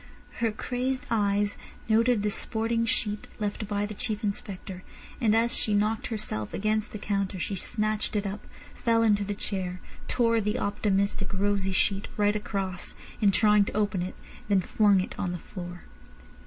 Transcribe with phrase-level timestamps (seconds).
[0.39, 1.57] Her crazed eyes
[1.87, 4.81] noted the sporting sheet left by the Chief Inspector,
[5.21, 8.43] and as she knocked herself against the counter she snatched it up,
[8.73, 14.01] fell into the chair, tore the optimistic, rosy sheet right across in trying to open
[14.01, 14.15] it,
[14.49, 15.83] then flung it on the floor.